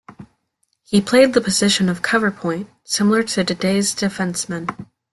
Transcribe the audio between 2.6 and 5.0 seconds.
similar to today's defenceman.